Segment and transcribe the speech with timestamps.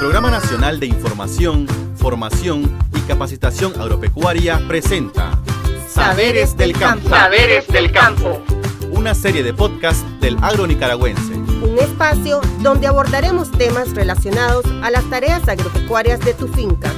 [0.00, 5.38] Programa Nacional de Información, Formación y Capacitación Agropecuaria presenta
[5.90, 7.10] Saberes del Campo.
[7.10, 8.40] Saberes del Campo.
[8.92, 11.34] Una serie de podcasts del agro nicaragüense.
[11.34, 16.90] Un espacio donde abordaremos temas relacionados a las tareas agropecuarias de tu finca.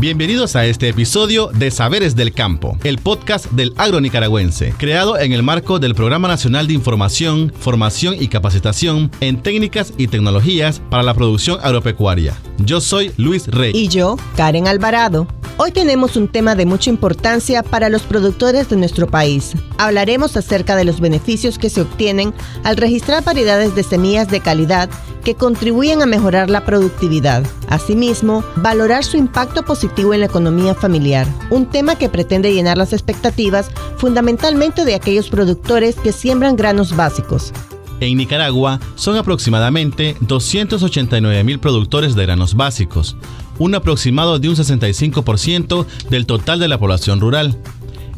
[0.00, 5.34] Bienvenidos a este episodio de Saberes del Campo, el podcast del agro nicaragüense, creado en
[5.34, 11.02] el marco del Programa Nacional de Información, Formación y Capacitación en Técnicas y Tecnologías para
[11.02, 12.34] la Producción Agropecuaria.
[12.56, 13.72] Yo soy Luis Rey.
[13.74, 15.26] Y yo, Karen Alvarado.
[15.62, 19.52] Hoy tenemos un tema de mucha importancia para los productores de nuestro país.
[19.76, 22.32] Hablaremos acerca de los beneficios que se obtienen
[22.64, 24.88] al registrar variedades de semillas de calidad
[25.22, 27.42] que contribuyen a mejorar la productividad.
[27.68, 32.94] Asimismo, valorar su impacto positivo en la economía familiar, un tema que pretende llenar las
[32.94, 33.68] expectativas
[33.98, 37.52] fundamentalmente de aquellos productores que siembran granos básicos.
[38.00, 43.16] En Nicaragua son aproximadamente 289 mil productores de granos básicos,
[43.58, 47.58] un aproximado de un 65% del total de la población rural.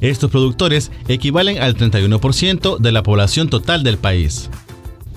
[0.00, 4.48] Estos productores equivalen al 31% de la población total del país.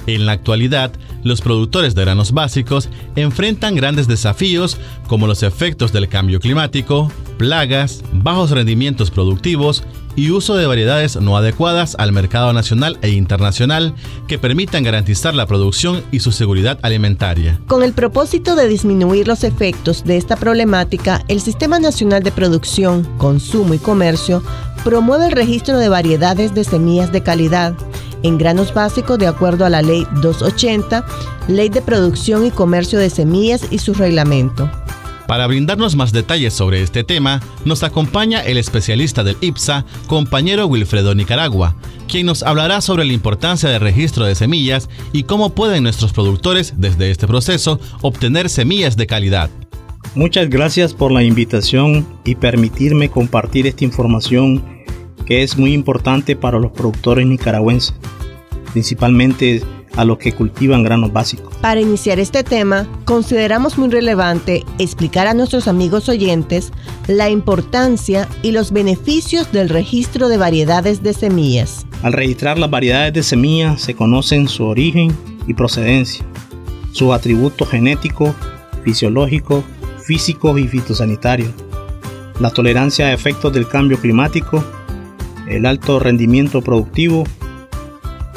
[0.08, 0.92] En la actualidad,
[1.24, 4.78] los productores de granos básicos enfrentan grandes desafíos
[5.08, 9.84] como los efectos del cambio climático, plagas, bajos rendimientos productivos
[10.16, 13.94] y uso de variedades no adecuadas al mercado nacional e internacional
[14.28, 17.60] que permitan garantizar la producción y su seguridad alimentaria.
[17.68, 23.04] Con el propósito de disminuir los efectos de esta problemática, el Sistema Nacional de Producción,
[23.18, 24.44] Consumo y Comercio
[24.84, 27.74] promueve el registro de variedades de semillas de calidad
[28.24, 31.06] en granos básicos de acuerdo a la Ley 280,
[31.48, 34.70] Ley de Producción y Comercio de Semillas y su reglamento.
[35.28, 41.16] Para brindarnos más detalles sobre este tema, nos acompaña el especialista del IPSA, compañero Wilfredo
[41.16, 41.76] Nicaragua,
[42.08, 46.76] quien nos hablará sobre la importancia del registro de semillas y cómo pueden nuestros productores,
[46.78, 49.50] desde este proceso, obtener semillas de calidad.
[50.14, 54.64] Muchas gracias por la invitación y permitirme compartir esta información
[55.26, 57.96] que es muy importante para los productores nicaragüenses,
[58.74, 59.64] principalmente
[59.96, 61.56] a los que cultivan granos básicos.
[61.58, 66.72] Para iniciar este tema, consideramos muy relevante explicar a nuestros amigos oyentes
[67.08, 71.86] la importancia y los beneficios del registro de variedades de semillas.
[72.04, 75.16] Al registrar las variedades de semillas se conocen su origen
[75.48, 76.26] y procedencia,
[76.92, 78.34] sus atributos genéticos,
[78.84, 79.64] fisiológicos,
[80.04, 81.52] físicos y fitosanitarios,
[82.40, 84.64] la tolerancia a efectos del cambio climático,
[85.48, 87.24] el alto rendimiento productivo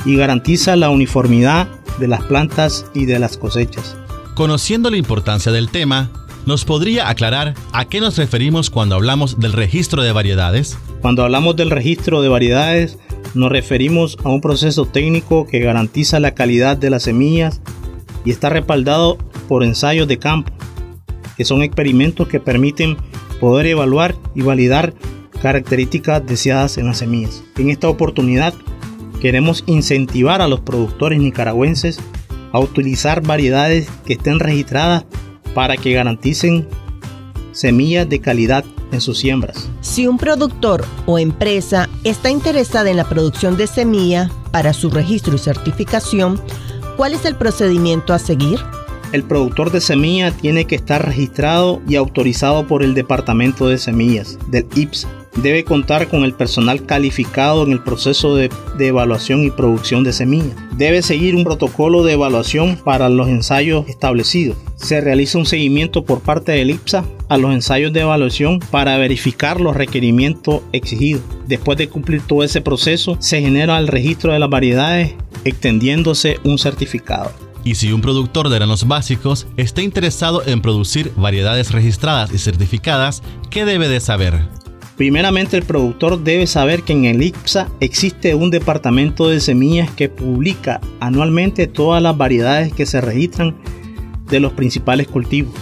[0.05, 3.97] y garantiza la uniformidad de las plantas y de las cosechas.
[4.35, 6.11] Conociendo la importancia del tema,
[6.47, 10.79] ¿nos podría aclarar a qué nos referimos cuando hablamos del registro de variedades?
[11.01, 12.99] Cuando hablamos del registro de variedades,
[13.35, 17.61] nos referimos a un proceso técnico que garantiza la calidad de las semillas
[18.25, 20.53] y está respaldado por ensayos de campo,
[21.37, 22.97] que son experimentos que permiten
[23.41, 24.95] poder evaluar y validar
[25.43, 27.45] características deseadas en las semillas.
[27.57, 28.55] En esta oportunidad
[29.21, 31.99] queremos incentivar a los productores nicaragüenses
[32.53, 35.05] a utilizar variedades que estén registradas
[35.55, 36.69] para que garanticen
[37.53, 39.69] semillas de calidad en sus siembras.
[39.81, 45.35] Si un productor o empresa está interesada en la producción de semilla para su registro
[45.35, 46.41] y certificación,
[46.97, 48.59] ¿cuál es el procedimiento a seguir?
[49.13, 54.39] El productor de semilla tiene que estar registrado y autorizado por el Departamento de Semillas
[54.51, 55.09] del IPSA
[55.43, 60.57] debe contar con el personal calificado en el proceso de, evaluación y producción de semillas.
[60.77, 64.57] Debe seguir un protocolo de evaluación para los ensayos establecidos.
[64.77, 69.61] Se realiza un seguimiento por parte del IPSA a los ensayos de evaluación para verificar
[69.61, 71.23] los requerimientos exigidos.
[71.47, 76.59] Después de cumplir todo ese proceso, se genera el registro de las variedades extendiéndose un
[76.59, 77.33] certificado.
[77.65, 83.23] Y si un productor de granos básicos está interesado en producir variedades registradas y certificadas,
[83.51, 84.49] ¿qué debe de saber?
[84.99, 90.09] Primeramente el productor debe saber que en el IPSA existe un departamento de semillas que
[90.09, 93.55] publica anualmente todas las variedades que se registran
[94.29, 95.55] de los principales cultivos.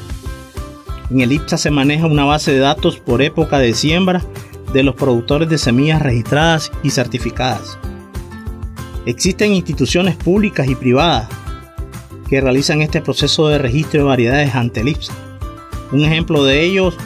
[1.10, 4.24] En el IPSA se maneja una base de datos por época de siembra
[4.72, 7.78] de los productores de semillas registradas y certificadas.
[9.04, 11.28] Existen instituciones públicas y privadas
[12.30, 15.12] que realizan este proceso de registro de variedades ante el IPSA.
[15.92, 16.96] Un ejemplo de ellos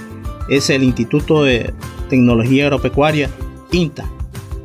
[0.48, 1.74] es el Instituto de
[2.10, 3.30] Tecnología Agropecuaria,
[3.72, 4.04] INTA,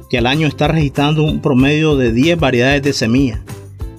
[0.09, 3.39] que al año está registrando un promedio de 10 variedades de semillas,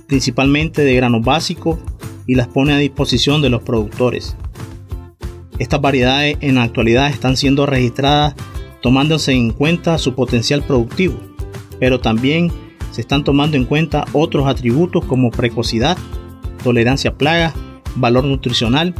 [0.06, 1.78] principalmente de granos básicos,
[2.26, 4.36] y las pone a disposición de los productores.
[5.58, 8.34] Estas variedades en la actualidad están siendo registradas
[8.82, 11.18] tomándose en cuenta su potencial productivo,
[11.78, 12.50] pero también
[12.90, 15.96] se están tomando en cuenta otros atributos como precocidad,
[16.62, 17.54] tolerancia a plagas,
[17.94, 18.94] valor nutricional,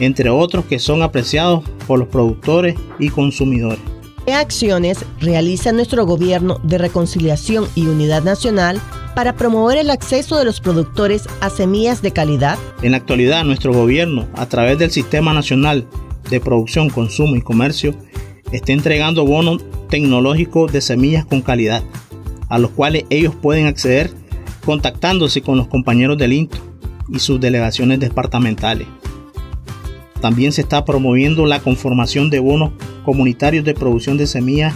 [0.00, 3.80] entre otros que son apreciados por los productores y consumidores.
[4.24, 8.80] ¿Qué acciones realiza nuestro gobierno de reconciliación y unidad nacional
[9.16, 12.56] para promover el acceso de los productores a semillas de calidad?
[12.82, 15.88] En la actualidad, nuestro gobierno, a través del Sistema Nacional
[16.30, 17.96] de Producción, Consumo y Comercio,
[18.52, 21.82] está entregando bonos tecnológicos de semillas con calidad,
[22.48, 24.12] a los cuales ellos pueden acceder
[24.64, 26.58] contactándose con los compañeros del INTO
[27.08, 28.86] y sus delegaciones departamentales.
[30.22, 32.70] También se está promoviendo la conformación de bonos
[33.04, 34.72] comunitarios de producción de semillas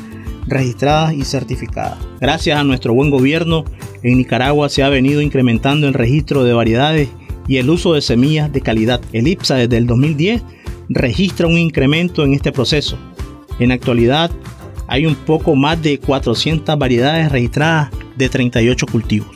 [0.48, 1.98] registradas y certificadas.
[2.20, 3.64] Gracias a nuestro buen gobierno,
[4.02, 7.08] en Nicaragua se ha venido incrementando el registro de variedades
[7.46, 9.00] y el uso de semillas de calidad.
[9.12, 10.42] El IPSA desde el 2010
[10.88, 12.98] registra un incremento en este proceso.
[13.60, 14.32] En actualidad
[14.88, 19.35] hay un poco más de 400 variedades registradas de 38 cultivos.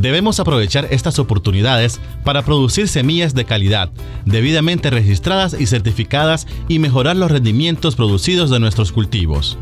[0.00, 3.90] Debemos aprovechar estas oportunidades para producir semillas de calidad,
[4.26, 9.58] debidamente registradas y certificadas y mejorar los rendimientos producidos de nuestros cultivos.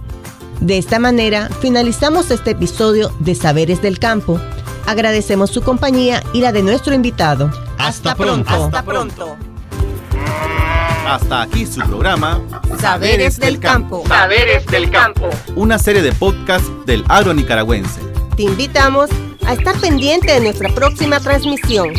[0.61, 4.41] De esta manera, finalizamos este episodio de Saberes del Campo.
[4.87, 7.51] Agradecemos su compañía y la de nuestro invitado.
[7.79, 8.51] Hasta, pronto.
[8.51, 9.37] Hasta pronto.
[11.07, 12.41] Hasta aquí su programa
[12.81, 14.03] Saberes del Campo.
[14.09, 15.29] Saberes del campo.
[15.55, 18.01] una serie de podcasts del agro nicaragüense.
[18.37, 19.11] Te invitamos
[19.47, 21.93] a estar pendiente de nuestra próxima transmisión.